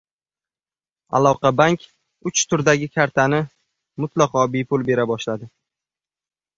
[1.19, 1.79] «Aloqabank»
[2.31, 3.39] uch turdagi kartani
[4.07, 5.45] mutlaqo bepul bera boshladi